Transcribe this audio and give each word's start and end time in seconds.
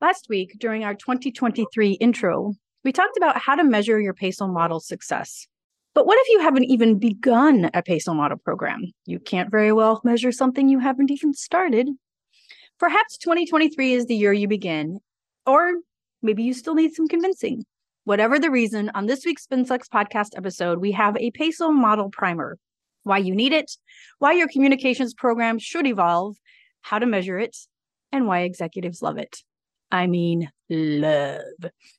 Last 0.00 0.28
week, 0.28 0.54
during 0.60 0.84
our 0.84 0.94
2023 0.94 1.94
intro, 1.94 2.54
we 2.84 2.92
talked 2.92 3.16
about 3.16 3.36
how 3.36 3.56
to 3.56 3.64
measure 3.64 4.00
your 4.00 4.14
PESO 4.14 4.48
model 4.48 4.78
success. 4.78 5.48
But 5.92 6.06
what 6.06 6.16
if 6.20 6.28
you 6.28 6.40
haven't 6.40 6.66
even 6.66 7.00
begun 7.00 7.68
a 7.74 7.82
PESO 7.82 8.14
model 8.14 8.38
program? 8.38 8.84
You 9.06 9.18
can't 9.18 9.50
very 9.50 9.72
well 9.72 10.00
measure 10.04 10.30
something 10.30 10.68
you 10.68 10.78
haven't 10.78 11.10
even 11.10 11.34
started. 11.34 11.88
Perhaps 12.78 13.18
2023 13.18 13.94
is 13.94 14.06
the 14.06 14.14
year 14.14 14.32
you 14.32 14.46
begin, 14.46 15.00
or 15.44 15.72
maybe 16.22 16.44
you 16.44 16.54
still 16.54 16.76
need 16.76 16.94
some 16.94 17.08
convincing. 17.08 17.64
Whatever 18.04 18.38
the 18.38 18.52
reason, 18.52 18.92
on 18.94 19.06
this 19.06 19.24
week's 19.26 19.48
SpinSucks 19.48 19.88
podcast 19.92 20.36
episode, 20.36 20.78
we 20.78 20.92
have 20.92 21.16
a 21.16 21.32
PESO 21.32 21.74
model 21.74 22.08
primer 22.08 22.56
why 23.02 23.18
you 23.18 23.34
need 23.34 23.52
it, 23.52 23.72
why 24.20 24.32
your 24.32 24.46
communications 24.46 25.12
program 25.12 25.58
should 25.58 25.88
evolve, 25.88 26.36
how 26.82 27.00
to 27.00 27.06
measure 27.06 27.38
it, 27.38 27.56
and 28.12 28.28
why 28.28 28.42
executives 28.42 29.02
love 29.02 29.18
it. 29.18 29.42
I 29.90 30.06
mean, 30.06 30.50
love. 30.68 31.40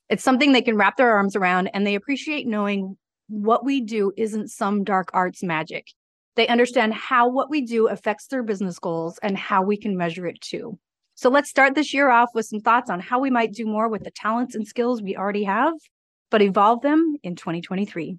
It's 0.09 0.23
something 0.23 0.51
they 0.51 0.61
can 0.61 0.75
wrap 0.75 0.97
their 0.97 1.15
arms 1.15 1.35
around 1.35 1.67
and 1.73 1.85
they 1.85 1.95
appreciate 1.95 2.47
knowing 2.47 2.97
what 3.27 3.63
we 3.63 3.81
do 3.81 4.11
isn't 4.17 4.49
some 4.49 4.83
dark 4.83 5.09
arts 5.13 5.43
magic. 5.43 5.87
They 6.35 6.47
understand 6.47 6.93
how 6.93 7.29
what 7.29 7.49
we 7.49 7.61
do 7.61 7.87
affects 7.87 8.27
their 8.27 8.43
business 8.43 8.79
goals 8.79 9.19
and 9.21 9.37
how 9.37 9.61
we 9.61 9.77
can 9.77 9.97
measure 9.97 10.25
it 10.25 10.39
too. 10.41 10.79
So 11.15 11.29
let's 11.29 11.49
start 11.49 11.75
this 11.75 11.93
year 11.93 12.09
off 12.09 12.29
with 12.33 12.45
some 12.45 12.61
thoughts 12.61 12.89
on 12.89 13.01
how 13.01 13.19
we 13.19 13.29
might 13.29 13.51
do 13.51 13.65
more 13.65 13.89
with 13.89 14.03
the 14.03 14.11
talents 14.11 14.55
and 14.55 14.65
skills 14.65 15.01
we 15.01 15.17
already 15.17 15.43
have, 15.43 15.73
but 16.31 16.41
evolve 16.41 16.81
them 16.81 17.17
in 17.23 17.35
2023. 17.35 18.17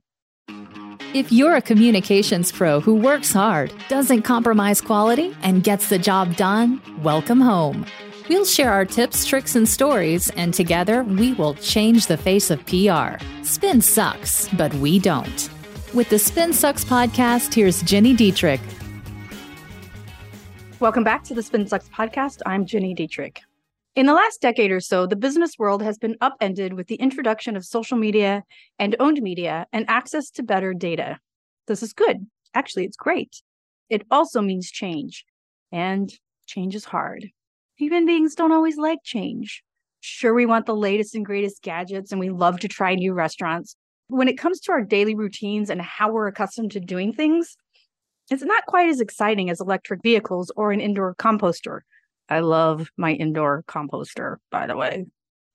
If 1.15 1.33
you're 1.33 1.57
a 1.57 1.63
communications 1.63 2.53
pro 2.53 2.79
who 2.79 2.95
works 2.95 3.33
hard, 3.33 3.73
doesn't 3.89 4.23
compromise 4.23 4.81
quality, 4.81 5.35
and 5.43 5.65
gets 5.65 5.89
the 5.89 5.99
job 5.99 6.37
done, 6.37 6.81
welcome 7.03 7.41
home. 7.41 7.87
We'll 8.31 8.45
share 8.45 8.71
our 8.71 8.85
tips, 8.85 9.27
tricks, 9.27 9.57
and 9.57 9.69
stories, 9.69 10.31
and 10.37 10.55
together 10.55 11.03
we 11.03 11.33
will 11.33 11.55
change 11.55 12.07
the 12.07 12.17
face 12.17 12.49
of 12.53 12.65
PR. 12.65 13.19
Spin 13.43 13.81
sucks, 13.81 14.49
but 14.51 14.73
we 14.75 15.01
don't. 15.01 15.51
With 15.95 16.11
the 16.11 16.19
Spin 16.21 16.53
Sucks 16.53 16.85
podcast, 16.85 17.53
here's 17.53 17.83
Gini 17.83 18.17
Dietrich. 18.17 18.61
Welcome 20.79 21.03
back 21.03 21.25
to 21.25 21.35
the 21.35 21.43
Spin 21.43 21.67
Sucks 21.67 21.89
podcast. 21.89 22.41
I'm 22.47 22.65
Gini 22.65 22.95
Dietrich. 22.95 23.41
In 23.97 24.07
the 24.07 24.15
last 24.15 24.41
decade 24.41 24.71
or 24.71 24.79
so, 24.79 25.09
the 25.09 25.17
business 25.17 25.59
world 25.59 25.83
has 25.83 25.99
been 25.99 26.17
upended 26.21 26.75
with 26.75 26.87
the 26.87 26.95
introduction 26.95 27.57
of 27.57 27.65
social 27.65 27.99
media 27.99 28.45
and 28.79 28.95
owned 29.01 29.21
media 29.23 29.67
and 29.73 29.85
access 29.91 30.31
to 30.31 30.45
better 30.45 30.73
data. 30.73 31.19
This 31.67 31.83
is 31.83 31.93
good. 31.93 32.25
Actually, 32.55 32.85
it's 32.85 32.97
great. 32.97 33.43
It 33.89 34.07
also 34.09 34.41
means 34.41 34.71
change, 34.71 35.25
and 35.73 36.17
change 36.47 36.77
is 36.77 36.85
hard. 36.85 37.33
Human 37.81 38.05
beings 38.05 38.35
don't 38.35 38.53
always 38.53 38.77
like 38.77 38.99
change. 39.03 39.63
Sure, 40.01 40.35
we 40.35 40.45
want 40.45 40.67
the 40.67 40.77
latest 40.77 41.15
and 41.15 41.25
greatest 41.25 41.63
gadgets 41.63 42.13
and 42.13 42.21
we 42.21 42.29
love 42.29 42.61
to 42.61 42.69
try 42.69 42.95
new 42.95 43.15
restaurants. 43.15 43.75
When 44.09 44.29
it 44.29 44.37
comes 44.37 44.61
to 44.61 44.73
our 44.73 44.83
daily 44.83 45.15
routines 45.15 45.71
and 45.71 45.81
how 45.81 46.13
we're 46.13 46.27
accustomed 46.27 46.73
to 46.73 46.81
doing 46.81 47.15
things, 47.15 47.57
it's 48.31 48.43
not 48.43 48.67
quite 48.67 48.91
as 48.91 49.01
exciting 49.01 49.49
as 49.49 49.63
electric 49.63 50.03
vehicles 50.03 50.53
or 50.57 50.73
an 50.73 50.81
indoor 50.83 51.15
composter. 51.15 51.81
I 52.29 52.41
love 52.41 52.91
my 52.99 53.13
indoor 53.13 53.65
composter, 53.67 54.37
by 54.51 54.67
the 54.67 54.77
way. 54.77 55.07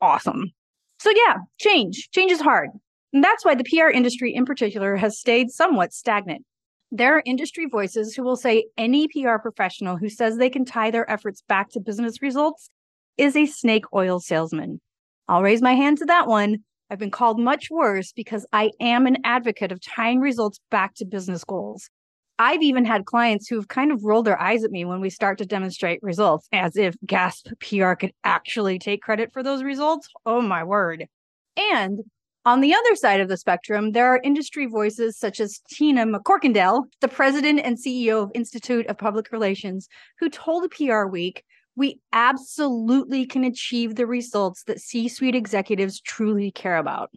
Awesome. 0.01 0.51
So, 0.97 1.11
yeah, 1.11 1.35
change. 1.59 2.09
Change 2.09 2.31
is 2.31 2.41
hard. 2.41 2.71
And 3.13 3.23
that's 3.23 3.45
why 3.45 3.53
the 3.53 3.65
PR 3.65 3.89
industry 3.89 4.33
in 4.33 4.45
particular 4.45 4.95
has 4.95 5.19
stayed 5.19 5.51
somewhat 5.51 5.93
stagnant. 5.93 6.43
There 6.97 7.17
are 7.17 7.23
industry 7.25 7.65
voices 7.65 8.15
who 8.15 8.23
will 8.23 8.37
say 8.37 8.67
any 8.77 9.09
PR 9.09 9.35
professional 9.41 9.97
who 9.97 10.07
says 10.07 10.37
they 10.37 10.49
can 10.49 10.63
tie 10.63 10.91
their 10.91 11.11
efforts 11.11 11.43
back 11.45 11.69
to 11.71 11.81
business 11.81 12.21
results 12.21 12.69
is 13.17 13.35
a 13.35 13.47
snake 13.47 13.83
oil 13.93 14.21
salesman. 14.21 14.79
I'll 15.27 15.41
raise 15.41 15.61
my 15.61 15.73
hand 15.73 15.97
to 15.97 16.05
that 16.05 16.27
one. 16.27 16.59
I've 16.89 16.97
been 16.97 17.11
called 17.11 17.37
much 17.37 17.69
worse 17.69 18.13
because 18.13 18.45
I 18.53 18.71
am 18.79 19.07
an 19.07 19.17
advocate 19.25 19.73
of 19.73 19.81
tying 19.81 20.21
results 20.21 20.61
back 20.71 20.95
to 20.95 21.05
business 21.05 21.43
goals. 21.43 21.89
I've 22.39 22.63
even 22.63 22.85
had 22.85 23.03
clients 23.03 23.49
who've 23.49 23.67
kind 23.67 23.91
of 23.91 24.05
rolled 24.05 24.23
their 24.23 24.41
eyes 24.41 24.63
at 24.63 24.71
me 24.71 24.85
when 24.85 25.01
we 25.01 25.09
start 25.09 25.37
to 25.39 25.45
demonstrate 25.45 25.99
results 26.01 26.47
as 26.53 26.77
if 26.77 26.95
Gasp 27.05 27.49
PR 27.59 27.95
could 27.95 28.13
actually 28.23 28.79
take 28.79 29.01
credit 29.01 29.33
for 29.33 29.43
those 29.43 29.63
results. 29.63 30.07
Oh 30.25 30.39
my 30.39 30.63
word. 30.63 31.07
And 31.57 31.99
on 32.45 32.61
the 32.61 32.75
other 32.75 32.95
side 32.95 33.19
of 33.19 33.27
the 33.27 33.37
spectrum, 33.37 33.91
there 33.91 34.05
are 34.05 34.21
industry 34.23 34.67
voices 34.67 35.17
such 35.17 35.39
as 35.39 35.59
Tina 35.69 36.05
McCorkindale, 36.05 36.83
the 37.01 37.07
president 37.07 37.61
and 37.63 37.77
CEO 37.77 38.23
of 38.23 38.31
Institute 38.35 38.85
of 38.85 38.97
Public 38.99 39.31
Relations, 39.31 39.87
who 40.19 40.29
told 40.29 40.69
PR 40.69 41.05
Week, 41.05 41.43
we 41.75 41.99
absolutely 42.13 43.25
can 43.25 43.43
achieve 43.43 43.95
the 43.95 44.05
results 44.05 44.63
that 44.63 44.79
C 44.79 45.07
suite 45.07 45.35
executives 45.35 45.99
truly 45.99 46.51
care 46.51 46.77
about. 46.77 47.09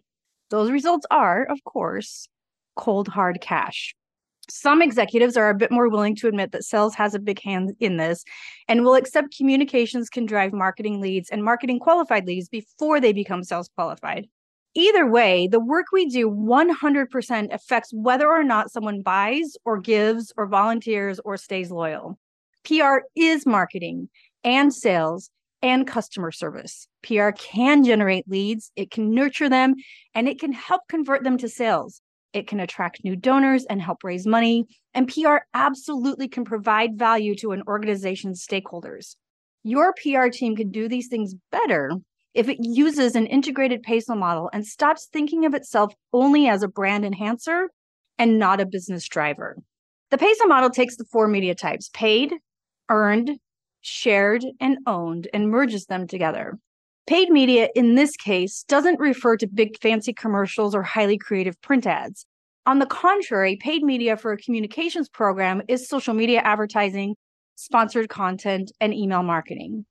Those 0.49 0.71
results 0.71 1.05
are, 1.11 1.45
of 1.45 1.63
course, 1.63 2.27
cold 2.75 3.07
hard 3.07 3.39
cash. 3.39 3.95
Some 4.49 4.81
executives 4.81 5.37
are 5.37 5.51
a 5.51 5.55
bit 5.55 5.71
more 5.71 5.89
willing 5.89 6.15
to 6.17 6.27
admit 6.27 6.51
that 6.53 6.63
sales 6.63 6.95
has 6.95 7.13
a 7.13 7.19
big 7.19 7.39
hand 7.39 7.75
in 7.79 7.97
this 7.97 8.23
and 8.67 8.83
will 8.83 8.95
accept 8.95 9.37
communications 9.37 10.09
can 10.09 10.25
drive 10.25 10.53
marketing 10.53 10.99
leads 10.99 11.29
and 11.29 11.43
marketing 11.43 11.77
qualified 11.77 12.25
leads 12.25 12.49
before 12.49 12.99
they 12.99 13.13
become 13.13 13.43
sales 13.43 13.69
qualified. 13.75 14.27
Either 14.75 15.09
way, 15.09 15.47
the 15.47 15.59
work 15.59 15.87
we 15.91 16.05
do 16.05 16.29
100% 16.29 17.53
affects 17.53 17.91
whether 17.91 18.27
or 18.27 18.43
not 18.43 18.71
someone 18.71 19.01
buys 19.01 19.57
or 19.65 19.79
gives 19.79 20.31
or 20.37 20.45
volunteers 20.45 21.19
or 21.25 21.37
stays 21.37 21.71
loyal. 21.71 22.19
PR 22.63 22.99
is 23.15 23.45
marketing 23.45 24.09
and 24.43 24.73
sales 24.73 25.31
and 25.61 25.87
customer 25.87 26.31
service. 26.31 26.87
PR 27.03 27.31
can 27.31 27.83
generate 27.83 28.29
leads, 28.29 28.71
it 28.75 28.91
can 28.91 29.09
nurture 29.13 29.49
them, 29.49 29.75
and 30.13 30.29
it 30.29 30.39
can 30.39 30.53
help 30.53 30.81
convert 30.87 31.23
them 31.23 31.37
to 31.37 31.49
sales. 31.49 32.01
It 32.31 32.47
can 32.47 32.59
attract 32.59 33.03
new 33.03 33.15
donors 33.15 33.65
and 33.65 33.81
help 33.81 34.03
raise 34.03 34.27
money. 34.27 34.65
And 34.93 35.07
PR 35.07 35.37
absolutely 35.53 36.27
can 36.27 36.45
provide 36.45 36.97
value 36.97 37.35
to 37.37 37.51
an 37.51 37.63
organization's 37.67 38.45
stakeholders. 38.45 39.15
Your 39.63 39.93
PR 39.93 40.27
team 40.27 40.55
can 40.55 40.69
do 40.69 40.87
these 40.87 41.07
things 41.07 41.33
better 41.51 41.91
if 42.33 42.47
it 42.47 42.57
uses 42.61 43.15
an 43.15 43.25
integrated 43.25 43.83
PESO 43.83 44.15
model 44.15 44.49
and 44.53 44.65
stops 44.65 45.07
thinking 45.11 45.45
of 45.45 45.53
itself 45.53 45.93
only 46.13 46.47
as 46.47 46.63
a 46.63 46.67
brand 46.67 47.05
enhancer 47.05 47.69
and 48.17 48.37
not 48.37 48.61
a 48.61 48.65
business 48.65 49.07
driver. 49.07 49.57
The 50.11 50.17
PESO 50.17 50.47
model 50.47 50.69
takes 50.69 50.97
the 50.97 51.05
four 51.11 51.27
media 51.27 51.55
types 51.55 51.89
paid, 51.93 52.33
earned, 52.89 53.39
shared, 53.81 54.43
and 54.59 54.77
owned 54.85 55.27
and 55.33 55.49
merges 55.49 55.85
them 55.85 56.07
together. 56.07 56.57
Paid 57.07 57.29
media 57.29 57.69
in 57.75 57.95
this 57.95 58.15
case 58.15 58.63
doesn't 58.67 58.99
refer 58.99 59.35
to 59.37 59.47
big 59.47 59.79
fancy 59.81 60.13
commercials 60.13 60.75
or 60.75 60.83
highly 60.83 61.17
creative 61.17 61.59
print 61.61 61.87
ads. 61.87 62.25
On 62.65 62.77
the 62.77 62.85
contrary, 62.85 63.57
paid 63.59 63.81
media 63.81 64.15
for 64.15 64.31
a 64.31 64.37
communications 64.37 65.09
program 65.09 65.63
is 65.67 65.89
social 65.89 66.13
media 66.13 66.41
advertising, 66.41 67.15
sponsored 67.55 68.09
content, 68.09 68.71
and 68.79 68.93
email 68.93 69.23
marketing. 69.23 69.85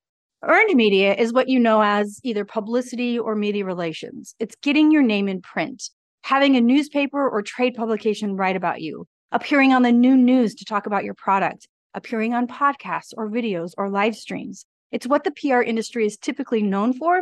Earned 0.45 0.77
media 0.77 1.15
is 1.15 1.33
what 1.33 1.49
you 1.49 1.59
know 1.59 1.83
as 1.83 2.21
either 2.23 2.45
publicity 2.45 3.19
or 3.19 3.35
media 3.35 3.65
relations. 3.65 4.37
It's 4.39 4.55
getting 4.63 4.93
your 4.93 5.03
name 5.03 5.27
in 5.27 5.43
print, 5.43 5.91
having 6.23 6.55
a 6.55 6.61
newspaper 6.61 7.29
or 7.29 7.43
trade 7.43 7.75
publication 7.75 8.37
write 8.37 8.55
about 8.55 8.81
you, 8.81 9.09
appearing 9.33 9.73
on 9.73 9.83
the 9.83 9.91
new 9.91 10.17
news 10.17 10.55
to 10.55 10.65
talk 10.65 10.87
about 10.87 11.03
your 11.03 11.15
product, 11.15 11.67
appearing 11.93 12.35
on 12.35 12.47
podcasts 12.47 13.13
or 13.17 13.29
videos 13.29 13.73
or 13.77 13.91
live 13.91 14.15
streams. 14.15 14.65
It's 14.93 15.09
what 15.09 15.25
the 15.25 15.33
PR 15.33 15.61
industry 15.61 16.07
is 16.07 16.17
typically 16.17 16.63
known 16.63 16.93
for 16.93 17.21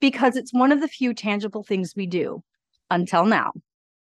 because 0.00 0.34
it's 0.34 0.52
one 0.52 0.72
of 0.72 0.80
the 0.80 0.88
few 0.88 1.14
tangible 1.14 1.62
things 1.62 1.94
we 1.94 2.06
do 2.06 2.42
until 2.90 3.26
now. 3.26 3.52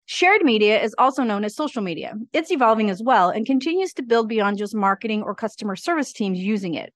Shared 0.07 0.43
media 0.43 0.83
is 0.83 0.95
also 0.97 1.23
known 1.23 1.45
as 1.45 1.55
social 1.55 1.83
media. 1.83 2.15
It's 2.33 2.51
evolving 2.51 2.89
as 2.89 3.03
well 3.03 3.29
and 3.29 3.45
continues 3.45 3.93
to 3.95 4.03
build 4.03 4.27
beyond 4.27 4.57
just 4.57 4.75
marketing 4.75 5.23
or 5.23 5.35
customer 5.35 5.77
service 5.77 6.15
teams 6.15 6.39
using 6.39 6.73
it. 6.73 6.95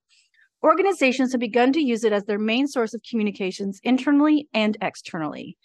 Organizations 0.62 1.32
have 1.32 1.40
begun 1.40 1.72
to 1.72 1.80
use 1.80 2.02
it 2.02 2.12
as 2.12 2.24
their 2.24 2.38
main 2.38 2.66
source 2.66 2.92
of 2.92 3.02
communications 3.08 3.80
internally 3.84 4.48
and 4.52 4.76
externally. 4.80 5.56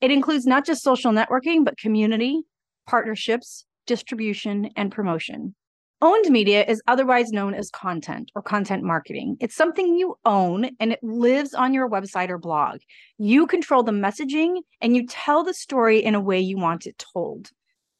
It 0.00 0.10
includes 0.10 0.46
not 0.46 0.66
just 0.66 0.82
social 0.82 1.12
networking, 1.12 1.64
but 1.64 1.78
community, 1.78 2.42
partnerships, 2.86 3.64
distribution, 3.86 4.70
and 4.76 4.90
promotion. 4.90 5.54
Owned 6.02 6.30
media 6.30 6.64
is 6.66 6.82
otherwise 6.88 7.30
known 7.30 7.52
as 7.52 7.70
content 7.70 8.32
or 8.34 8.40
content 8.40 8.82
marketing. 8.82 9.36
It's 9.38 9.54
something 9.54 9.96
you 9.96 10.16
own 10.24 10.70
and 10.80 10.92
it 10.92 11.00
lives 11.02 11.52
on 11.52 11.74
your 11.74 11.90
website 11.90 12.30
or 12.30 12.38
blog. 12.38 12.78
You 13.18 13.46
control 13.46 13.82
the 13.82 13.92
messaging 13.92 14.62
and 14.80 14.96
you 14.96 15.06
tell 15.06 15.44
the 15.44 15.52
story 15.52 16.02
in 16.02 16.14
a 16.14 16.20
way 16.20 16.40
you 16.40 16.56
want 16.56 16.86
it 16.86 16.96
told. 17.12 17.50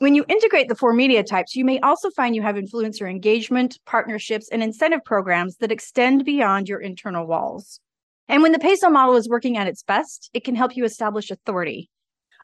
When 0.01 0.15
you 0.15 0.25
integrate 0.31 0.69
the 0.69 0.75
four 0.75 0.95
media 0.95 1.23
types, 1.23 1.55
you 1.55 1.63
may 1.63 1.79
also 1.81 2.09
find 2.09 2.35
you 2.35 2.41
have 2.41 2.57
influencer 2.57 3.07
engagement, 3.07 3.79
partnerships, 3.85 4.49
and 4.51 4.63
incentive 4.63 5.05
programs 5.05 5.59
that 5.59 5.71
extend 5.71 6.25
beyond 6.25 6.71
your 6.71 6.81
internal 6.81 7.27
walls. 7.27 7.81
And 8.27 8.41
when 8.41 8.53
the 8.53 8.59
PESO 8.59 8.91
model 8.91 9.17
is 9.17 9.29
working 9.29 9.59
at 9.59 9.67
its 9.67 9.83
best, 9.83 10.31
it 10.33 10.43
can 10.43 10.55
help 10.55 10.75
you 10.75 10.87
establish 10.87 11.31
authority. 11.31 11.91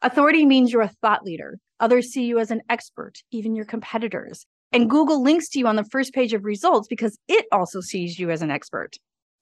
Authority 0.03 0.45
means 0.45 0.71
you're 0.71 0.83
a 0.83 0.93
thought 1.01 1.25
leader. 1.25 1.57
Others 1.81 2.13
see 2.13 2.25
you 2.27 2.39
as 2.39 2.51
an 2.51 2.61
expert, 2.69 3.23
even 3.31 3.57
your 3.57 3.65
competitors. 3.65 4.45
And 4.71 4.91
Google 4.91 5.23
links 5.23 5.49
to 5.51 5.59
you 5.59 5.67
on 5.67 5.77
the 5.77 5.85
first 5.85 6.13
page 6.13 6.35
of 6.35 6.45
results 6.45 6.89
because 6.89 7.19
it 7.27 7.47
also 7.53 7.81
sees 7.81 8.19
you 8.19 8.31
as 8.31 8.43
an 8.43 8.51
expert. 8.51 8.97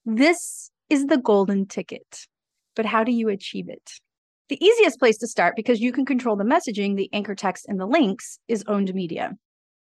This 0.07 0.71
is 0.89 1.07
the 1.07 1.19
golden 1.19 1.67
ticket. 1.67 2.29
but 2.77 2.87
how 2.87 3.03
do 3.03 3.11
you 3.11 3.29
achieve 3.29 3.69
it? 3.69 3.91
The 4.50 4.62
easiest 4.62 4.99
place 4.99 5.17
to 5.19 5.26
start, 5.26 5.56
because 5.56 5.81
you 5.81 5.91
can 5.91 6.05
control 6.05 6.37
the 6.37 6.44
messaging, 6.44 6.96
the 6.96 7.08
anchor 7.14 7.35
text, 7.35 7.64
and 7.67 7.81
the 7.81 7.87
links, 7.87 8.38
is 8.46 8.62
owned 8.67 8.93
media. 8.94 9.32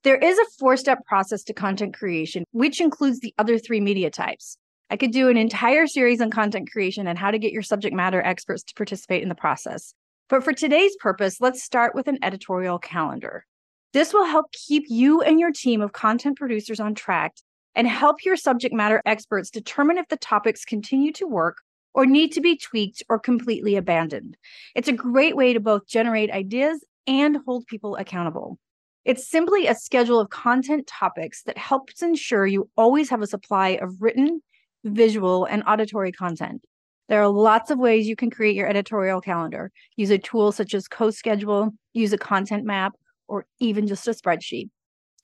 There 0.04 0.16
is 0.16 0.38
a 0.38 0.44
four 0.58 0.76
step 0.76 1.04
process 1.04 1.42
to 1.44 1.52
content 1.52 1.94
creation, 1.94 2.44
which 2.52 2.80
includes 2.80 3.18
the 3.20 3.34
other 3.38 3.58
three 3.58 3.80
media 3.80 4.08
types. 4.08 4.56
I 4.88 4.96
could 4.96 5.10
do 5.10 5.28
an 5.28 5.36
entire 5.36 5.86
series 5.86 6.20
on 6.20 6.30
content 6.30 6.70
creation 6.70 7.08
and 7.08 7.18
how 7.18 7.30
to 7.30 7.38
get 7.38 7.52
your 7.52 7.62
subject 7.62 7.94
matter 7.94 8.22
experts 8.22 8.62
to 8.64 8.74
participate 8.74 9.22
in 9.22 9.28
the 9.28 9.34
process. 9.34 9.94
But 10.28 10.44
for 10.44 10.52
today's 10.52 10.94
purpose, 11.00 11.40
let's 11.40 11.62
start 11.62 11.94
with 11.94 12.06
an 12.06 12.18
editorial 12.22 12.78
calendar. 12.78 13.44
This 13.92 14.12
will 14.12 14.26
help 14.26 14.52
keep 14.52 14.84
you 14.88 15.22
and 15.22 15.40
your 15.40 15.50
team 15.50 15.80
of 15.80 15.92
content 15.92 16.38
producers 16.38 16.78
on 16.78 16.94
track 16.94 17.34
and 17.74 17.88
help 17.88 18.24
your 18.24 18.36
subject 18.36 18.74
matter 18.74 19.02
experts 19.06 19.50
determine 19.50 19.98
if 19.98 20.08
the 20.08 20.16
topics 20.16 20.64
continue 20.64 21.12
to 21.14 21.26
work 21.26 21.56
or 21.94 22.06
need 22.06 22.32
to 22.32 22.40
be 22.40 22.56
tweaked 22.56 23.02
or 23.08 23.18
completely 23.18 23.76
abandoned. 23.76 24.36
It's 24.74 24.88
a 24.88 24.92
great 24.92 25.36
way 25.36 25.52
to 25.52 25.60
both 25.60 25.86
generate 25.86 26.30
ideas 26.30 26.84
and 27.06 27.38
hold 27.46 27.66
people 27.66 27.96
accountable. 27.96 28.58
It's 29.04 29.28
simply 29.28 29.66
a 29.66 29.74
schedule 29.74 30.20
of 30.20 30.30
content 30.30 30.86
topics 30.86 31.42
that 31.44 31.58
helps 31.58 32.02
ensure 32.02 32.46
you 32.46 32.70
always 32.76 33.10
have 33.10 33.20
a 33.20 33.26
supply 33.26 33.70
of 33.70 34.00
written, 34.00 34.42
visual, 34.84 35.44
and 35.44 35.64
auditory 35.66 36.12
content. 36.12 36.64
There 37.08 37.20
are 37.20 37.28
lots 37.28 37.70
of 37.70 37.78
ways 37.78 38.06
you 38.06 38.16
can 38.16 38.30
create 38.30 38.54
your 38.54 38.68
editorial 38.68 39.20
calendar. 39.20 39.72
Use 39.96 40.10
a 40.10 40.18
tool 40.18 40.52
such 40.52 40.72
as 40.72 40.88
CoSchedule, 40.88 41.72
use 41.92 42.12
a 42.12 42.18
content 42.18 42.64
map, 42.64 42.94
or 43.26 43.44
even 43.58 43.86
just 43.86 44.06
a 44.06 44.12
spreadsheet. 44.12 44.70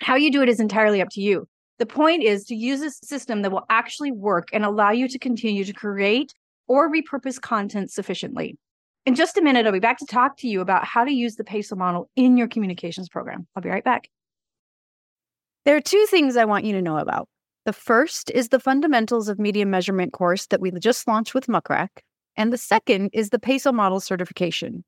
How 0.00 0.16
you 0.16 0.30
do 0.30 0.42
it 0.42 0.48
is 0.48 0.60
entirely 0.60 1.00
up 1.00 1.08
to 1.12 1.20
you. 1.20 1.48
The 1.78 1.86
point 1.86 2.24
is 2.24 2.44
to 2.46 2.56
use 2.56 2.82
a 2.82 2.90
system 2.90 3.42
that 3.42 3.52
will 3.52 3.64
actually 3.70 4.10
work 4.10 4.48
and 4.52 4.64
allow 4.64 4.90
you 4.90 5.08
to 5.08 5.18
continue 5.18 5.64
to 5.64 5.72
create 5.72 6.34
or 6.68 6.90
repurpose 6.90 7.40
content 7.40 7.90
sufficiently. 7.90 8.56
In 9.06 9.14
just 9.14 9.38
a 9.38 9.42
minute, 9.42 9.66
I'll 9.66 9.72
be 9.72 9.80
back 9.80 9.98
to 9.98 10.06
talk 10.06 10.36
to 10.38 10.48
you 10.48 10.60
about 10.60 10.84
how 10.84 11.04
to 11.04 11.10
use 11.10 11.36
the 11.36 11.44
PESO 11.44 11.76
model 11.76 12.10
in 12.14 12.36
your 12.36 12.46
communications 12.46 13.08
program. 13.08 13.46
I'll 13.56 13.62
be 13.62 13.70
right 13.70 13.84
back. 13.84 14.08
There 15.64 15.76
are 15.76 15.80
two 15.80 16.06
things 16.10 16.36
I 16.36 16.44
want 16.44 16.64
you 16.64 16.72
to 16.74 16.82
know 16.82 16.98
about. 16.98 17.28
The 17.64 17.72
first 17.72 18.30
is 18.30 18.48
the 18.48 18.60
Fundamentals 18.60 19.28
of 19.28 19.38
Media 19.38 19.66
Measurement 19.66 20.12
course 20.12 20.46
that 20.46 20.60
we 20.60 20.70
just 20.72 21.08
launched 21.08 21.34
with 21.34 21.48
Muck 21.48 21.68
Rack, 21.68 22.02
and 22.36 22.52
the 22.52 22.58
second 22.58 23.10
is 23.12 23.30
the 23.30 23.38
PESO 23.38 23.72
model 23.74 24.00
certification. 24.00 24.84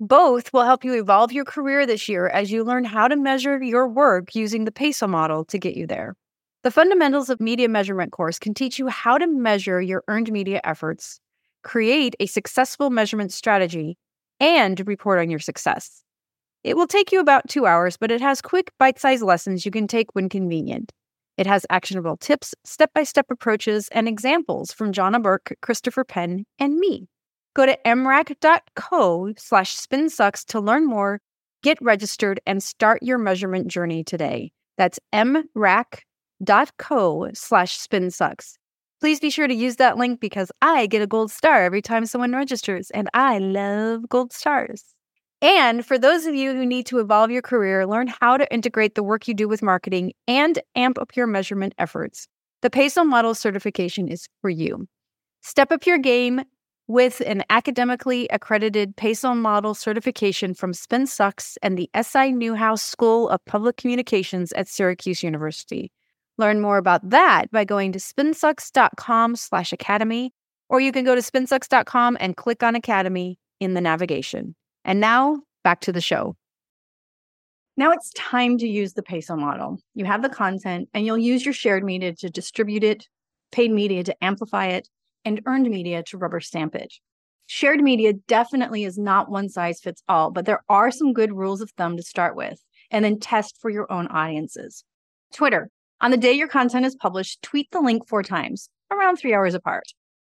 Both 0.00 0.52
will 0.52 0.64
help 0.64 0.84
you 0.84 0.94
evolve 0.94 1.32
your 1.32 1.44
career 1.44 1.86
this 1.86 2.08
year 2.08 2.28
as 2.28 2.50
you 2.50 2.64
learn 2.64 2.84
how 2.84 3.08
to 3.08 3.16
measure 3.16 3.62
your 3.62 3.88
work 3.88 4.34
using 4.34 4.64
the 4.64 4.72
PESO 4.72 5.08
model 5.08 5.44
to 5.46 5.58
get 5.58 5.76
you 5.76 5.86
there. 5.86 6.16
The 6.64 6.70
Fundamentals 6.70 7.28
of 7.28 7.40
Media 7.40 7.68
Measurement 7.68 8.10
course 8.10 8.38
can 8.38 8.54
teach 8.54 8.78
you 8.78 8.88
how 8.88 9.18
to 9.18 9.26
measure 9.26 9.82
your 9.82 10.02
earned 10.08 10.32
media 10.32 10.62
efforts 10.64 11.20
create 11.64 12.14
a 12.20 12.26
successful 12.26 12.90
measurement 12.90 13.32
strategy, 13.32 13.98
and 14.38 14.86
report 14.86 15.18
on 15.18 15.30
your 15.30 15.40
success. 15.40 16.04
It 16.62 16.76
will 16.76 16.86
take 16.86 17.10
you 17.10 17.20
about 17.20 17.48
two 17.48 17.66
hours, 17.66 17.96
but 17.96 18.10
it 18.10 18.20
has 18.20 18.40
quick, 18.40 18.70
bite 18.78 18.98
sized 18.98 19.22
lessons 19.22 19.64
you 19.64 19.72
can 19.72 19.88
take 19.88 20.14
when 20.14 20.28
convenient. 20.28 20.92
It 21.36 21.46
has 21.46 21.66
actionable 21.68 22.16
tips, 22.16 22.54
step 22.64 22.92
by 22.94 23.02
step 23.02 23.26
approaches, 23.30 23.88
and 23.88 24.06
examples 24.06 24.72
from 24.72 24.92
Johna 24.92 25.18
Burke, 25.18 25.56
Christopher 25.60 26.04
Penn, 26.04 26.44
and 26.58 26.76
me. 26.76 27.08
Go 27.54 27.66
to 27.66 27.76
mrac.co 27.84 29.34
slash 29.36 29.76
spinsucks 29.76 30.44
to 30.46 30.60
learn 30.60 30.86
more, 30.86 31.20
get 31.62 31.78
registered, 31.82 32.40
and 32.46 32.62
start 32.62 33.02
your 33.02 33.18
measurement 33.18 33.66
journey 33.68 34.04
today. 34.04 34.52
That's 34.78 34.98
mrac.co 36.44 37.30
slash 37.34 37.78
spinsucks. 37.78 38.54
Please 39.00 39.20
be 39.20 39.30
sure 39.30 39.46
to 39.46 39.54
use 39.54 39.76
that 39.76 39.98
link 39.98 40.20
because 40.20 40.50
I 40.62 40.86
get 40.86 41.02
a 41.02 41.06
gold 41.06 41.30
star 41.30 41.62
every 41.64 41.82
time 41.82 42.06
someone 42.06 42.32
registers, 42.32 42.90
and 42.92 43.08
I 43.12 43.38
love 43.38 44.08
gold 44.08 44.32
stars. 44.32 44.84
And 45.42 45.84
for 45.84 45.98
those 45.98 46.24
of 46.24 46.34
you 46.34 46.54
who 46.54 46.64
need 46.64 46.86
to 46.86 47.00
evolve 47.00 47.30
your 47.30 47.42
career, 47.42 47.86
learn 47.86 48.06
how 48.06 48.38
to 48.38 48.50
integrate 48.52 48.94
the 48.94 49.02
work 49.02 49.28
you 49.28 49.34
do 49.34 49.46
with 49.46 49.62
marketing 49.62 50.14
and 50.26 50.58
amp 50.74 50.98
up 50.98 51.16
your 51.16 51.26
measurement 51.26 51.74
efforts, 51.76 52.26
the 52.62 52.70
PESO 52.70 53.04
Model 53.04 53.34
certification 53.34 54.08
is 54.08 54.26
for 54.40 54.48
you. 54.48 54.86
Step 55.42 55.70
up 55.70 55.84
your 55.84 55.98
game 55.98 56.42
with 56.86 57.20
an 57.26 57.42
academically 57.50 58.26
accredited 58.28 58.96
PESO 58.96 59.36
Model 59.36 59.74
certification 59.74 60.54
from 60.54 60.72
SpinSucks 60.72 61.56
and 61.62 61.76
the 61.76 61.90
SI 62.00 62.32
Newhouse 62.32 62.82
School 62.82 63.28
of 63.28 63.44
Public 63.44 63.76
Communications 63.76 64.52
at 64.52 64.68
Syracuse 64.68 65.22
University. 65.22 65.90
Learn 66.36 66.60
more 66.60 66.78
about 66.78 67.08
that 67.10 67.50
by 67.50 67.64
going 67.64 67.92
to 67.92 67.98
spinsucks.com 67.98 69.36
slash 69.36 69.72
academy, 69.72 70.32
or 70.68 70.80
you 70.80 70.92
can 70.92 71.04
go 71.04 71.14
to 71.14 71.20
spinsucks.com 71.20 72.16
and 72.20 72.36
click 72.36 72.62
on 72.62 72.74
academy 72.74 73.38
in 73.60 73.74
the 73.74 73.80
navigation. 73.80 74.54
And 74.84 75.00
now 75.00 75.38
back 75.62 75.80
to 75.82 75.92
the 75.92 76.00
show. 76.00 76.36
Now 77.76 77.90
it's 77.90 78.12
time 78.12 78.58
to 78.58 78.68
use 78.68 78.92
the 78.92 79.02
PESO 79.02 79.36
model. 79.36 79.78
You 79.94 80.04
have 80.04 80.22
the 80.22 80.28
content 80.28 80.88
and 80.94 81.04
you'll 81.04 81.18
use 81.18 81.44
your 81.44 81.54
shared 81.54 81.84
media 81.84 82.14
to 82.16 82.30
distribute 82.30 82.84
it, 82.84 83.08
paid 83.50 83.72
media 83.72 84.04
to 84.04 84.24
amplify 84.24 84.66
it, 84.66 84.88
and 85.24 85.40
earned 85.46 85.68
media 85.68 86.02
to 86.04 86.18
rubber 86.18 86.40
stamp 86.40 86.74
it. 86.74 86.92
Shared 87.46 87.80
media 87.80 88.12
definitely 88.12 88.84
is 88.84 88.96
not 88.96 89.30
one 89.30 89.48
size 89.48 89.80
fits 89.80 90.02
all, 90.08 90.30
but 90.30 90.46
there 90.46 90.62
are 90.68 90.90
some 90.90 91.12
good 91.12 91.32
rules 91.32 91.60
of 91.60 91.70
thumb 91.72 91.96
to 91.96 92.02
start 92.02 92.36
with 92.36 92.62
and 92.90 93.04
then 93.04 93.18
test 93.18 93.58
for 93.60 93.70
your 93.70 93.90
own 93.92 94.06
audiences. 94.06 94.84
Twitter, 95.32 95.68
on 96.04 96.10
the 96.10 96.18
day 96.18 96.34
your 96.34 96.48
content 96.48 96.84
is 96.84 96.94
published, 96.94 97.40
tweet 97.40 97.70
the 97.70 97.80
link 97.80 98.06
four 98.06 98.22
times, 98.22 98.68
around 98.90 99.16
three 99.16 99.32
hours 99.32 99.54
apart. 99.54 99.84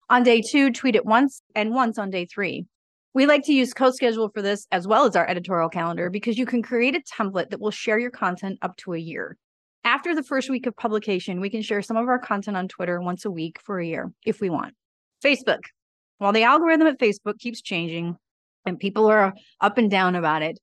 On 0.07 0.21
day 0.21 0.39
two, 0.39 0.71
tweet 0.71 0.95
it 0.95 1.03
once 1.03 1.41
and 1.55 1.73
once 1.73 1.97
on 1.97 2.11
day 2.11 2.25
three. 2.25 2.67
We 3.15 3.25
like 3.25 3.43
to 3.45 3.53
use 3.53 3.73
CoSchedule 3.73 4.31
for 4.35 4.43
this 4.43 4.67
as 4.71 4.87
well 4.87 5.05
as 5.05 5.15
our 5.15 5.27
editorial 5.27 5.69
calendar 5.69 6.11
because 6.11 6.37
you 6.37 6.45
can 6.45 6.61
create 6.61 6.95
a 6.95 7.01
template 7.01 7.49
that 7.49 7.59
will 7.59 7.71
share 7.71 7.97
your 7.97 8.11
content 8.11 8.59
up 8.61 8.77
to 8.77 8.93
a 8.93 8.99
year. 8.99 9.35
After 9.83 10.13
the 10.13 10.21
first 10.21 10.47
week 10.47 10.67
of 10.67 10.77
publication, 10.77 11.41
we 11.41 11.49
can 11.49 11.63
share 11.63 11.81
some 11.81 11.97
of 11.97 12.07
our 12.07 12.19
content 12.19 12.55
on 12.55 12.67
Twitter 12.67 13.01
once 13.01 13.25
a 13.25 13.31
week 13.31 13.59
for 13.63 13.79
a 13.79 13.87
year 13.87 14.11
if 14.27 14.41
we 14.41 14.51
want. 14.51 14.75
Facebook. 15.25 15.61
While 16.19 16.33
the 16.33 16.43
algorithm 16.43 16.85
at 16.85 16.99
Facebook 16.99 17.39
keeps 17.39 17.63
changing 17.63 18.15
and 18.67 18.77
people 18.77 19.07
are 19.07 19.33
up 19.59 19.79
and 19.79 19.89
down 19.89 20.13
about 20.15 20.43
it, 20.43 20.59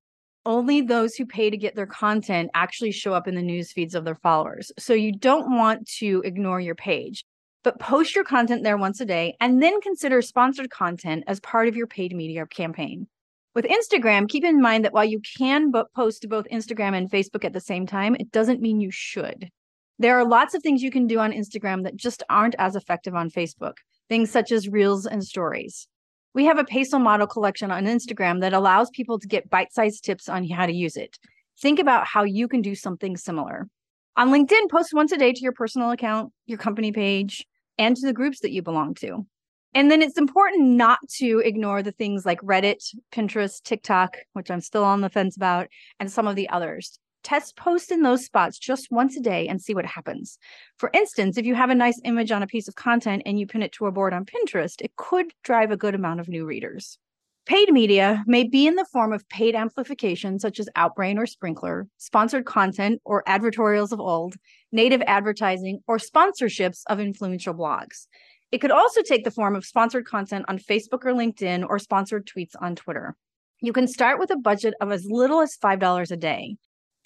only 0.47 0.81
those 0.81 1.15
who 1.15 1.27
pay 1.27 1.51
to 1.51 1.57
get 1.57 1.75
their 1.75 1.87
content 1.87 2.51
actually 2.55 2.93
show 2.93 3.13
up 3.13 3.29
in 3.29 3.35
the 3.35 3.43
news 3.43 3.73
feeds 3.73 3.95
of 3.95 4.05
their 4.05 4.15
followers. 4.15 4.73
So 4.79 4.95
you 4.95 5.13
don't 5.13 5.57
want 5.57 5.87
to 5.99 6.23
ignore 6.25 6.61
your 6.61 6.75
page, 6.75 7.25
but 7.63 7.79
post 7.79 8.15
your 8.15 8.25
content 8.25 8.65
there 8.65 8.77
once 8.79 9.01
a 9.01 9.05
day 9.05 9.37
and 9.41 9.63
then 9.63 9.81
consider 9.81 10.23
sponsored 10.23 10.71
content 10.71 11.25
as 11.27 11.41
part 11.41 11.69
of 11.69 11.77
your 11.77 11.87
paid 11.87 12.15
media 12.15 12.47
campaign. 12.47 13.07
With 13.55 13.67
Instagram, 13.67 14.29
keep 14.29 14.45
in 14.45 14.63
mind 14.63 14.85
that 14.85 14.93
while 14.93 15.05
you 15.05 15.21
can 15.37 15.73
post 15.95 16.23
to 16.23 16.29
both 16.29 16.47
Instagram 16.53 16.97
and 16.97 17.11
Facebook 17.11 17.45
at 17.45 17.53
the 17.53 17.61
same 17.61 17.87
time, 17.87 18.15
it 18.15 18.31
doesn't 18.31 18.63
mean 18.63 18.81
you 18.81 18.91
should. 18.93 19.51
There 19.99 20.19
are 20.19 20.25
lots 20.25 20.55
of 20.55 20.63
things 20.63 20.83
you 20.83 20.91
can 20.91 21.07
do 21.07 21.19
on 21.19 21.33
Instagram 21.33 21.83
that 21.83 21.97
just 21.97 22.23
aren't 22.31 22.55
as 22.59 22.77
effective 22.77 23.15
on 23.15 23.29
Facebook, 23.29 23.75
things 24.09 24.31
such 24.31 24.53
as 24.53 24.69
reels 24.69 25.05
and 25.05 25.23
stories. 25.23 25.89
We 26.33 26.45
have 26.45 26.59
a 26.59 26.65
PESO 26.65 27.01
model 27.01 27.27
collection 27.27 27.73
on 27.73 27.87
Instagram 27.87 28.41
that 28.41 28.53
allows 28.53 28.89
people 28.91 29.19
to 29.19 29.27
get 29.27 29.51
bite 29.51 29.73
sized 29.73 30.05
tips 30.05 30.29
on 30.29 30.49
how 30.49 30.67
to 30.67 30.73
use 30.73 30.97
it. 30.97 31.19
Think 31.61 31.81
about 31.81 32.07
how 32.07 32.23
you 32.23 32.47
can 32.47 32.63
do 32.63 32.75
something 32.75 33.17
similar. 33.17 33.69
On 34.17 34.31
LinkedIn, 34.31 34.71
post 34.71 34.95
once 34.95 35.13
a 35.13 35.17
day 35.17 35.33
to 35.33 35.41
your 35.41 35.53
personal 35.53 35.91
account, 35.91 36.33
your 36.47 36.59
company 36.59 36.93
page, 36.93 37.47
and 37.79 37.97
to 37.97 38.07
the 38.07 38.13
groups 38.13 38.41
that 38.41 38.53
you 38.53 38.63
belong 38.63 38.95
to. 38.95 39.27
And 39.75 39.91
then 39.91 40.03
it's 40.03 40.19
important 40.19 40.69
not 40.71 40.99
to 41.19 41.41
ignore 41.45 41.83
the 41.83 41.93
things 41.93 42.27
like 42.27 42.41
Reddit, 42.41 42.95
Pinterest, 43.13 43.63
TikTok, 43.63 44.17
which 44.33 44.51
I'm 44.51 44.61
still 44.61 44.85
on 44.85 45.01
the 45.01 45.09
fence 45.09 45.37
about, 45.37 45.69
and 45.99 46.11
some 46.11 46.27
of 46.27 46.37
the 46.37 46.49
others. 46.49 46.99
Test 47.23 47.57
post 47.57 47.91
in 47.93 48.03
those 48.03 48.25
spots 48.25 48.59
just 48.59 48.91
once 48.91 49.17
a 49.17 49.21
day 49.21 49.47
and 49.47 49.61
see 49.61 49.75
what 49.75 49.85
happens. 49.85 50.39
For 50.79 50.91
instance, 50.95 51.37
if 51.37 51.45
you 51.45 51.55
have 51.55 51.71
a 51.71 51.75
nice 51.75 52.01
image 52.05 52.33
on 52.33 52.43
a 52.43 52.47
piece 52.47 52.67
of 52.67 52.77
content 52.77 53.23
and 53.27 53.39
you 53.39 53.47
pin 53.47 53.63
it 53.63 53.73
to 53.73 53.87
a 53.87 53.93
board 53.93 54.15
on 54.15 54.25
Pinterest, 54.25 54.81
it 54.81 54.97
could 54.97 55.33
drive 55.45 55.71
a 55.71 55.77
good 55.77 55.95
amount 55.95 56.21
of 56.21 56.29
new 56.29 56.47
readers. 56.47 56.99
Paid 57.47 57.73
media 57.73 58.23
may 58.27 58.45
be 58.45 58.67
in 58.67 58.77
the 58.77 58.87
form 58.93 59.13
of 59.13 59.29
paid 59.29 59.55
amplification, 59.55 60.39
such 60.39 60.61
as 60.61 60.69
Outbrain 60.77 61.19
or 61.19 61.27
Sprinklr, 61.27 61.89
sponsored 61.99 62.45
content 62.45 63.01
or 63.05 63.25
advertorials 63.25 63.93
of 63.93 63.99
old, 63.99 64.37
native 64.73 65.03
advertising, 65.07 65.81
or 65.89 65.99
sponsorships 65.99 66.83
of 66.87 67.01
influential 67.01 67.55
blogs. 67.55 68.07
It 68.53 68.59
could 68.59 68.71
also 68.71 69.03
take 69.03 69.25
the 69.25 69.31
form 69.31 69.57
of 69.57 69.65
sponsored 69.65 70.07
content 70.07 70.45
on 70.49 70.59
Facebook 70.59 71.05
or 71.05 71.13
LinkedIn 71.13 71.67
or 71.69 71.79
sponsored 71.79 72.27
tweets 72.27 72.55
on 72.61 72.77
Twitter. 72.77 73.17
You 73.61 73.73
can 73.73 73.89
start 73.89 74.19
with 74.19 74.31
a 74.31 74.37
budget 74.37 74.75
of 74.81 74.91
as 74.91 75.07
little 75.09 75.41
as 75.41 75.57
$5 75.57 76.11
a 76.11 76.17
day. 76.17 76.57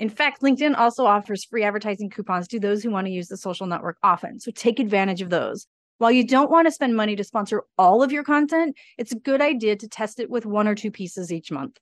In 0.04 0.10
fact, 0.10 0.42
LinkedIn 0.42 0.76
also 0.76 1.06
offers 1.06 1.46
free 1.46 1.64
advertising 1.64 2.10
coupons 2.10 2.46
to 2.48 2.60
those 2.60 2.82
who 2.82 2.90
want 2.90 3.06
to 3.06 3.10
use 3.10 3.28
the 3.28 3.38
social 3.38 3.66
network 3.66 3.96
often. 4.02 4.38
So 4.38 4.50
take 4.50 4.78
advantage 4.78 5.22
of 5.22 5.30
those. 5.30 5.66
While 5.96 6.10
you 6.10 6.26
don't 6.26 6.50
want 6.50 6.66
to 6.66 6.72
spend 6.72 6.94
money 6.94 7.16
to 7.16 7.24
sponsor 7.24 7.62
all 7.78 8.02
of 8.02 8.12
your 8.12 8.22
content, 8.22 8.76
it's 8.98 9.12
a 9.12 9.18
good 9.18 9.40
idea 9.40 9.76
to 9.76 9.88
test 9.88 10.20
it 10.20 10.28
with 10.28 10.44
one 10.44 10.68
or 10.68 10.74
two 10.74 10.90
pieces 10.90 11.32
each 11.32 11.50
month. 11.50 11.78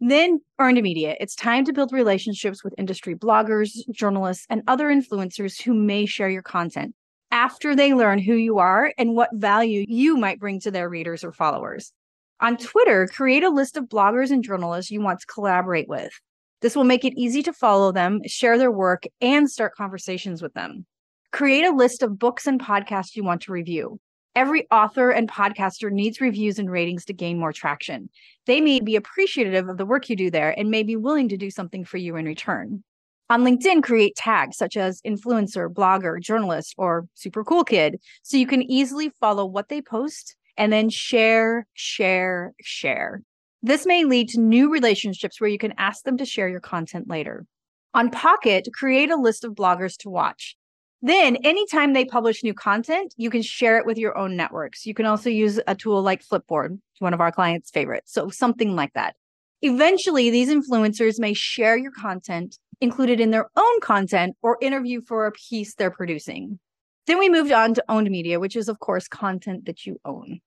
Then 0.00 0.40
earned 0.58 0.82
media. 0.82 1.16
It's 1.20 1.34
time 1.34 1.66
to 1.66 1.72
build 1.74 1.92
relationships 1.92 2.64
with 2.64 2.72
industry 2.78 3.14
bloggers, 3.14 3.72
journalists, 3.92 4.46
and 4.48 4.62
other 4.66 4.88
influencers 4.88 5.60
who 5.60 5.74
may 5.74 6.06
share 6.06 6.30
your 6.30 6.40
content. 6.40 6.94
after 7.30 7.76
they 7.76 7.92
learn 7.92 8.18
who 8.18 8.34
you 8.34 8.58
are 8.58 8.92
and 8.96 9.14
what 9.14 9.28
value 9.34 9.84
you 9.86 10.16
might 10.16 10.40
bring 10.40 10.60
to 10.60 10.70
their 10.70 10.88
readers 10.88 11.22
or 11.22 11.32
followers. 11.32 11.92
On 12.40 12.56
Twitter, 12.56 13.06
create 13.06 13.42
a 13.42 13.50
list 13.50 13.76
of 13.76 13.84
bloggers 13.84 14.30
and 14.30 14.42
journalists 14.42 14.90
you 14.90 15.02
want 15.02 15.20
to 15.20 15.26
collaborate 15.26 15.88
with. 15.88 16.18
This 16.62 16.74
will 16.74 16.84
make 16.84 17.04
it 17.04 17.18
easy 17.18 17.42
to 17.42 17.52
follow 17.52 17.92
them, 17.92 18.20
share 18.26 18.58
their 18.58 18.70
work, 18.70 19.04
and 19.20 19.50
start 19.50 19.74
conversations 19.74 20.40
with 20.40 20.54
them. 20.54 20.86
Create 21.32 21.64
a 21.64 21.74
list 21.74 22.02
of 22.02 22.18
books 22.18 22.46
and 22.46 22.60
podcasts 22.60 23.14
you 23.14 23.24
want 23.24 23.42
to 23.42 23.52
review. 23.52 24.00
Every 24.34 24.66
author 24.70 25.10
and 25.10 25.30
podcaster 25.30 25.90
needs 25.90 26.20
reviews 26.20 26.58
and 26.58 26.70
ratings 26.70 27.06
to 27.06 27.14
gain 27.14 27.38
more 27.38 27.52
traction. 27.52 28.10
They 28.46 28.60
may 28.60 28.80
be 28.80 28.96
appreciative 28.96 29.68
of 29.68 29.78
the 29.78 29.86
work 29.86 30.08
you 30.08 30.16
do 30.16 30.30
there 30.30 30.58
and 30.58 30.70
may 30.70 30.82
be 30.82 30.96
willing 30.96 31.28
to 31.30 31.36
do 31.36 31.50
something 31.50 31.84
for 31.84 31.96
you 31.96 32.16
in 32.16 32.26
return. 32.26 32.84
On 33.28 33.42
LinkedIn, 33.42 33.82
create 33.82 34.14
tags 34.14 34.56
such 34.56 34.76
as 34.76 35.02
influencer, 35.02 35.72
blogger, 35.72 36.20
journalist, 36.20 36.74
or 36.78 37.08
super 37.14 37.44
cool 37.44 37.64
kid 37.64 37.98
so 38.22 38.36
you 38.36 38.46
can 38.46 38.62
easily 38.62 39.10
follow 39.20 39.44
what 39.44 39.68
they 39.68 39.82
post 39.82 40.36
and 40.56 40.72
then 40.72 40.90
share, 40.90 41.66
share, 41.74 42.52
share. 42.60 43.22
This 43.66 43.84
may 43.84 44.04
lead 44.04 44.28
to 44.28 44.40
new 44.40 44.70
relationships 44.70 45.40
where 45.40 45.50
you 45.50 45.58
can 45.58 45.74
ask 45.76 46.04
them 46.04 46.16
to 46.18 46.24
share 46.24 46.48
your 46.48 46.60
content 46.60 47.08
later. 47.08 47.46
On 47.94 48.12
Pocket, 48.12 48.68
create 48.72 49.10
a 49.10 49.16
list 49.16 49.42
of 49.42 49.54
bloggers 49.54 49.96
to 50.02 50.08
watch. 50.08 50.56
Then, 51.02 51.34
anytime 51.42 51.92
they 51.92 52.04
publish 52.04 52.44
new 52.44 52.54
content, 52.54 53.12
you 53.16 53.28
can 53.28 53.42
share 53.42 53.76
it 53.76 53.84
with 53.84 53.98
your 53.98 54.16
own 54.16 54.36
networks. 54.36 54.86
You 54.86 54.94
can 54.94 55.04
also 55.04 55.30
use 55.30 55.58
a 55.66 55.74
tool 55.74 56.00
like 56.00 56.24
Flipboard, 56.24 56.78
one 57.00 57.12
of 57.12 57.20
our 57.20 57.32
clients' 57.32 57.72
favorites. 57.72 58.12
So, 58.12 58.28
something 58.28 58.76
like 58.76 58.92
that. 58.92 59.16
Eventually, 59.62 60.30
these 60.30 60.48
influencers 60.48 61.18
may 61.18 61.34
share 61.34 61.76
your 61.76 61.90
content 61.90 62.60
included 62.80 63.18
in 63.18 63.32
their 63.32 63.50
own 63.56 63.80
content 63.80 64.36
or 64.42 64.58
interview 64.62 65.00
for 65.00 65.26
a 65.26 65.32
piece 65.32 65.74
they're 65.74 65.90
producing. 65.90 66.60
Then 67.08 67.18
we 67.18 67.28
moved 67.28 67.50
on 67.50 67.74
to 67.74 67.84
owned 67.88 68.08
media, 68.12 68.38
which 68.38 68.54
is, 68.54 68.68
of 68.68 68.78
course, 68.78 69.08
content 69.08 69.66
that 69.66 69.84
you 69.86 69.98
own. 70.04 70.38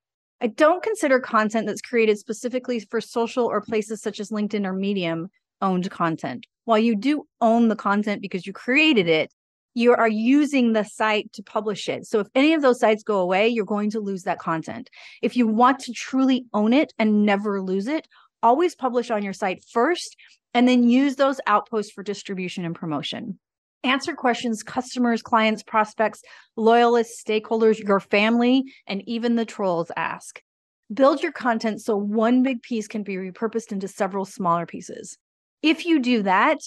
I 0.41 0.47
don't 0.47 0.81
consider 0.81 1.19
content 1.19 1.67
that's 1.67 1.81
created 1.81 2.17
specifically 2.17 2.79
for 2.79 3.01
social 3.01 3.45
or 3.45 3.61
places 3.61 4.01
such 4.01 4.19
as 4.19 4.29
LinkedIn 4.29 4.65
or 4.65 4.73
Medium 4.73 5.29
owned 5.61 5.89
content. 5.91 6.45
While 6.65 6.79
you 6.79 6.95
do 6.95 7.27
own 7.41 7.67
the 7.67 7.75
content 7.75 8.21
because 8.21 8.47
you 8.47 8.53
created 8.53 9.07
it, 9.07 9.33
you 9.73 9.93
are 9.93 10.07
using 10.07 10.73
the 10.73 10.83
site 10.83 11.31
to 11.33 11.43
publish 11.43 11.89
it. 11.89 12.05
So 12.05 12.19
if 12.19 12.27
any 12.35 12.53
of 12.53 12.61
those 12.61 12.79
sites 12.79 13.03
go 13.03 13.19
away, 13.19 13.49
you're 13.49 13.65
going 13.65 13.91
to 13.91 13.99
lose 13.99 14.23
that 14.23 14.39
content. 14.39 14.89
If 15.21 15.35
you 15.35 15.47
want 15.47 15.79
to 15.81 15.93
truly 15.93 16.45
own 16.53 16.73
it 16.73 16.93
and 16.97 17.25
never 17.25 17.61
lose 17.61 17.87
it, 17.87 18.07
always 18.41 18.75
publish 18.75 19.11
on 19.11 19.23
your 19.23 19.33
site 19.33 19.63
first 19.71 20.15
and 20.53 20.67
then 20.67 20.89
use 20.89 21.15
those 21.15 21.39
outposts 21.45 21.91
for 21.91 22.03
distribution 22.03 22.65
and 22.65 22.75
promotion. 22.75 23.39
Answer 23.83 24.13
questions 24.13 24.61
customers, 24.61 25.21
clients, 25.21 25.63
prospects, 25.63 26.21
loyalists, 26.57 27.23
stakeholders, 27.23 27.79
your 27.79 27.99
family, 27.99 28.65
and 28.87 29.01
even 29.07 29.35
the 29.35 29.45
trolls 29.45 29.91
ask. 29.95 30.41
Build 30.93 31.21
your 31.23 31.31
content 31.31 31.81
so 31.81 31.95
one 31.95 32.43
big 32.43 32.61
piece 32.61 32.87
can 32.87 33.03
be 33.03 33.15
repurposed 33.15 33.71
into 33.71 33.87
several 33.87 34.25
smaller 34.25 34.65
pieces. 34.65 35.17
If 35.61 35.85
you 35.85 35.99
do 35.99 36.23
that, 36.23 36.57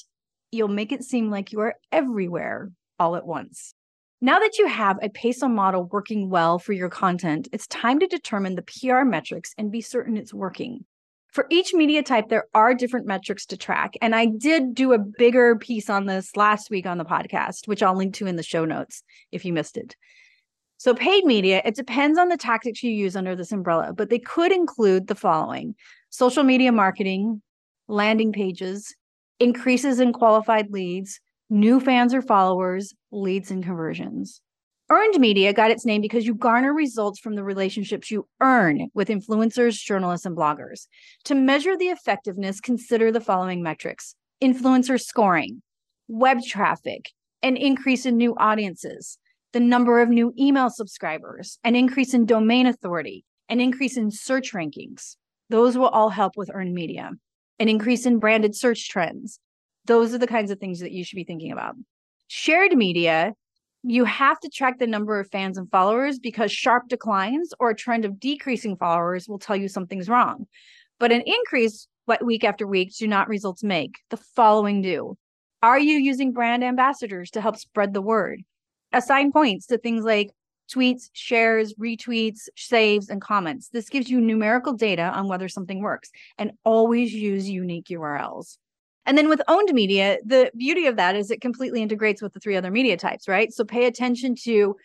you'll 0.52 0.68
make 0.68 0.92
it 0.92 1.02
seem 1.02 1.30
like 1.30 1.52
you 1.52 1.60
are 1.60 1.74
everywhere 1.90 2.70
all 2.98 3.16
at 3.16 3.26
once. 3.26 3.74
Now 4.20 4.38
that 4.38 4.56
you 4.58 4.68
have 4.68 4.98
a 5.02 5.08
PESO 5.08 5.50
model 5.50 5.84
working 5.84 6.30
well 6.30 6.60
for 6.60 6.72
your 6.72 6.88
content, 6.88 7.48
it's 7.52 7.66
time 7.66 7.98
to 7.98 8.06
determine 8.06 8.54
the 8.54 8.62
PR 8.62 9.02
metrics 9.04 9.52
and 9.58 9.72
be 9.72 9.80
certain 9.80 10.16
it's 10.16 10.32
working. 10.32 10.84
For 11.32 11.46
each 11.48 11.72
media 11.72 12.02
type, 12.02 12.28
there 12.28 12.44
are 12.52 12.74
different 12.74 13.06
metrics 13.06 13.46
to 13.46 13.56
track. 13.56 13.94
And 14.02 14.14
I 14.14 14.26
did 14.26 14.74
do 14.74 14.92
a 14.92 14.98
bigger 14.98 15.56
piece 15.56 15.88
on 15.88 16.04
this 16.04 16.36
last 16.36 16.70
week 16.70 16.84
on 16.84 16.98
the 16.98 17.06
podcast, 17.06 17.66
which 17.66 17.82
I'll 17.82 17.96
link 17.96 18.14
to 18.16 18.26
in 18.26 18.36
the 18.36 18.42
show 18.42 18.66
notes 18.66 19.02
if 19.32 19.44
you 19.44 19.54
missed 19.54 19.78
it. 19.78 19.96
So, 20.76 20.94
paid 20.94 21.24
media, 21.24 21.62
it 21.64 21.74
depends 21.74 22.18
on 22.18 22.28
the 22.28 22.36
tactics 22.36 22.82
you 22.82 22.90
use 22.90 23.16
under 23.16 23.34
this 23.34 23.52
umbrella, 23.52 23.94
but 23.96 24.10
they 24.10 24.18
could 24.18 24.52
include 24.52 25.06
the 25.06 25.14
following 25.14 25.74
social 26.10 26.42
media 26.42 26.70
marketing, 26.70 27.40
landing 27.88 28.32
pages, 28.32 28.94
increases 29.40 30.00
in 30.00 30.12
qualified 30.12 30.70
leads, 30.70 31.18
new 31.48 31.80
fans 31.80 32.12
or 32.12 32.20
followers, 32.20 32.92
leads, 33.10 33.50
and 33.50 33.64
conversions. 33.64 34.42
Earned 34.92 35.18
media 35.18 35.54
got 35.54 35.70
its 35.70 35.86
name 35.86 36.02
because 36.02 36.26
you 36.26 36.34
garner 36.34 36.74
results 36.74 37.18
from 37.18 37.34
the 37.34 37.42
relationships 37.42 38.10
you 38.10 38.28
earn 38.42 38.90
with 38.92 39.08
influencers, 39.08 39.82
journalists, 39.82 40.26
and 40.26 40.36
bloggers. 40.36 40.86
To 41.24 41.34
measure 41.34 41.78
the 41.78 41.86
effectiveness, 41.86 42.60
consider 42.60 43.10
the 43.10 43.18
following 43.18 43.62
metrics 43.62 44.14
influencer 44.42 45.00
scoring, 45.00 45.62
web 46.08 46.42
traffic, 46.46 47.10
an 47.42 47.56
increase 47.56 48.04
in 48.04 48.18
new 48.18 48.34
audiences, 48.36 49.16
the 49.54 49.60
number 49.60 50.02
of 50.02 50.10
new 50.10 50.34
email 50.38 50.68
subscribers, 50.68 51.58
an 51.64 51.74
increase 51.74 52.12
in 52.12 52.26
domain 52.26 52.66
authority, 52.66 53.24
an 53.48 53.62
increase 53.62 53.96
in 53.96 54.10
search 54.10 54.52
rankings. 54.52 55.16
Those 55.48 55.78
will 55.78 55.88
all 55.88 56.10
help 56.10 56.36
with 56.36 56.50
earned 56.52 56.74
media, 56.74 57.12
an 57.58 57.68
increase 57.70 58.04
in 58.04 58.18
branded 58.18 58.54
search 58.54 58.90
trends, 58.90 59.40
those 59.86 60.12
are 60.12 60.18
the 60.18 60.26
kinds 60.26 60.50
of 60.50 60.58
things 60.58 60.80
that 60.80 60.92
you 60.92 61.02
should 61.02 61.16
be 61.16 61.24
thinking 61.24 61.50
about. 61.50 61.76
Shared 62.28 62.76
media, 62.76 63.32
you 63.82 64.04
have 64.04 64.38
to 64.40 64.48
track 64.48 64.78
the 64.78 64.86
number 64.86 65.18
of 65.18 65.30
fans 65.30 65.58
and 65.58 65.70
followers 65.70 66.18
because 66.18 66.52
sharp 66.52 66.88
declines 66.88 67.52
or 67.58 67.70
a 67.70 67.74
trend 67.74 68.04
of 68.04 68.20
decreasing 68.20 68.76
followers 68.76 69.28
will 69.28 69.38
tell 69.38 69.56
you 69.56 69.68
something's 69.68 70.08
wrong. 70.08 70.46
But 70.98 71.12
an 71.12 71.22
increase 71.22 71.88
week 72.22 72.44
after 72.44 72.66
week 72.66 72.94
do 72.96 73.08
not 73.08 73.28
results 73.28 73.64
make. 73.64 73.96
The 74.10 74.16
following 74.16 74.82
do. 74.82 75.16
Are 75.62 75.78
you 75.78 75.96
using 75.98 76.32
brand 76.32 76.62
ambassadors 76.62 77.30
to 77.32 77.40
help 77.40 77.56
spread 77.56 77.92
the 77.94 78.02
word? 78.02 78.42
Assign 78.92 79.32
points 79.32 79.66
to 79.66 79.78
things 79.78 80.04
like 80.04 80.30
tweets, 80.72 81.10
shares, 81.12 81.74
retweets, 81.74 82.48
saves, 82.56 83.08
and 83.08 83.20
comments. 83.20 83.68
This 83.68 83.88
gives 83.88 84.10
you 84.10 84.20
numerical 84.20 84.72
data 84.72 85.02
on 85.02 85.28
whether 85.28 85.48
something 85.48 85.80
works 85.80 86.10
and 86.38 86.52
always 86.64 87.12
use 87.12 87.48
unique 87.48 87.86
URLs. 87.86 88.58
And 89.04 89.18
then 89.18 89.28
with 89.28 89.42
owned 89.48 89.72
media, 89.72 90.18
the 90.24 90.50
beauty 90.56 90.86
of 90.86 90.96
that 90.96 91.16
is 91.16 91.30
it 91.30 91.40
completely 91.40 91.82
integrates 91.82 92.22
with 92.22 92.32
the 92.32 92.40
three 92.40 92.56
other 92.56 92.70
media 92.70 92.96
types, 92.96 93.26
right? 93.26 93.52
So 93.52 93.64
pay 93.64 93.86
attention 93.86 94.36
to 94.44 94.76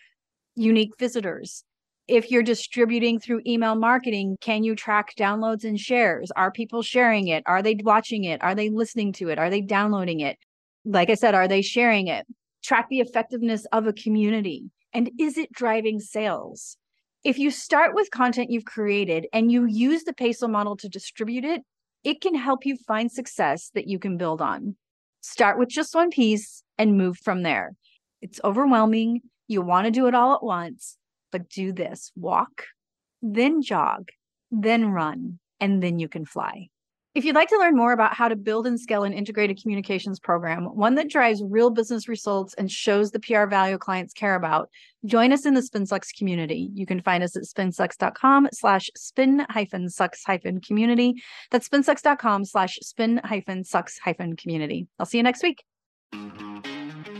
unique 0.55 0.97
visitors. 0.97 1.63
If 2.07 2.31
you're 2.31 2.43
distributing 2.43 3.19
through 3.19 3.41
email 3.45 3.75
marketing, 3.75 4.37
can 4.41 4.63
you 4.63 4.75
track 4.75 5.13
downloads 5.17 5.65
and 5.65 5.79
shares? 5.79 6.31
Are 6.35 6.51
people 6.51 6.81
sharing 6.81 7.27
it? 7.27 7.43
Are 7.45 7.61
they 7.61 7.77
watching 7.83 8.23
it? 8.23 8.41
Are 8.41 8.55
they 8.55 8.69
listening 8.69 9.11
to 9.13 9.29
it? 9.29 9.37
Are 9.37 9.49
they 9.49 9.61
downloading 9.61 10.21
it? 10.21 10.37
Like 10.85 11.09
I 11.09 11.15
said, 11.15 11.35
are 11.35 11.47
they 11.47 11.61
sharing 11.61 12.07
it? 12.07 12.25
Track 12.63 12.87
the 12.89 13.01
effectiveness 13.01 13.65
of 13.71 13.87
a 13.87 13.93
community. 13.93 14.71
And 14.93 15.11
is 15.19 15.37
it 15.37 15.51
driving 15.51 15.99
sales? 15.99 16.77
If 17.23 17.37
you 17.37 17.51
start 17.51 17.93
with 17.93 18.09
content 18.09 18.51
you've 18.51 18.65
created 18.65 19.27
and 19.33 19.51
you 19.51 19.65
use 19.65 20.05
the 20.05 20.13
PESO 20.13 20.49
model 20.49 20.77
to 20.77 20.87
distribute 20.87 21.43
it, 21.43 21.61
it 22.03 22.21
can 22.21 22.35
help 22.35 22.65
you 22.65 22.77
find 22.87 23.11
success 23.11 23.69
that 23.73 23.87
you 23.87 23.99
can 23.99 24.17
build 24.17 24.41
on. 24.41 24.75
Start 25.21 25.59
with 25.59 25.69
just 25.69 25.95
one 25.95 26.09
piece 26.09 26.63
and 26.77 26.97
move 26.97 27.17
from 27.17 27.43
there. 27.43 27.75
It's 28.21 28.39
overwhelming. 28.43 29.21
You 29.47 29.61
want 29.61 29.85
to 29.85 29.91
do 29.91 30.07
it 30.07 30.15
all 30.15 30.33
at 30.35 30.43
once, 30.43 30.97
but 31.31 31.49
do 31.49 31.71
this 31.71 32.11
walk, 32.15 32.65
then 33.21 33.61
jog, 33.61 34.09
then 34.51 34.91
run, 34.91 35.39
and 35.59 35.81
then 35.81 35.99
you 35.99 36.07
can 36.07 36.25
fly. 36.25 36.67
If 37.17 37.25
you'd 37.25 37.33
like 37.33 37.49
to 37.49 37.57
learn 37.57 37.75
more 37.75 37.93
about 37.93 38.13
how 38.13 38.27
to 38.27 38.35
build 38.35 38.67
and 38.67 38.79
scale 38.79 39.03
an 39.03 39.11
integrated 39.11 39.59
communications 39.59 40.19
program, 40.19 40.65
one 40.65 40.93
that 40.95 41.09
drives 41.09 41.41
real 41.43 41.71
business 41.71 42.07
results 42.07 42.53
and 42.53 42.69
shows 42.69 43.09
the 43.09 43.19
PR 43.19 43.47
value 43.47 43.79
clients 43.79 44.13
care 44.13 44.35
about, 44.35 44.69
join 45.03 45.33
us 45.33 45.43
in 45.43 45.55
the 45.55 45.61
SpinSucks 45.61 46.15
community. 46.15 46.69
You 46.75 46.85
can 46.85 47.01
find 47.01 47.23
us 47.23 47.35
at 47.35 47.41
spinsucks.com 47.41 48.49
slash 48.53 48.91
spin 48.95 49.47
hyphen 49.49 49.89
sucks 49.89 50.23
hyphen 50.23 50.61
community. 50.61 51.15
That's 51.49 51.67
spinsucks.com 51.67 52.45
slash 52.45 52.77
spin 52.83 53.19
hyphen 53.23 53.63
sucks 53.63 53.97
hyphen 53.97 54.35
community. 54.35 54.85
I'll 54.99 55.07
see 55.07 55.17
you 55.17 55.23
next 55.23 55.41
week. 55.41 55.63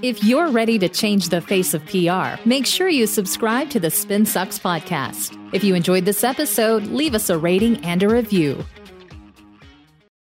If 0.04 0.24
you're 0.24 0.52
ready 0.52 0.78
to 0.78 0.90
change 0.90 1.30
the 1.30 1.42
face 1.42 1.74
of 1.74 1.84
PR, 1.88 2.40
make 2.48 2.68
sure 2.68 2.88
you 2.88 3.08
subscribe 3.08 3.72
to 3.72 3.80
the 3.80 3.90
Spin 3.90 4.28
Sucks 4.28 4.60
podcast. 4.60 5.36
If 5.56 5.64
you 5.64 5.74
enjoyed 5.74 6.06
this 6.06 6.24
episode, 6.24 6.84
leave 6.84 7.16
us 7.16 7.32
a 7.32 7.38
rating 7.40 7.84
and 7.84 8.04
a 8.04 8.10
review. 8.10 8.64